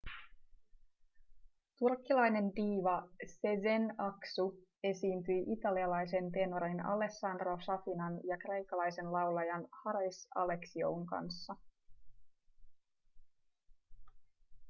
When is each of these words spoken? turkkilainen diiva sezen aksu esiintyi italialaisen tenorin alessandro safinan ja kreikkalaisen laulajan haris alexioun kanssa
turkkilainen 1.79 2.47
diiva 2.55 3.09
sezen 3.33 3.85
aksu 3.97 4.63
esiintyi 4.83 5.43
italialaisen 5.57 6.31
tenorin 6.31 6.85
alessandro 6.85 7.59
safinan 7.65 8.19
ja 8.27 8.37
kreikkalaisen 8.37 9.13
laulajan 9.13 9.67
haris 9.85 10.27
alexioun 10.35 11.05
kanssa 11.05 11.55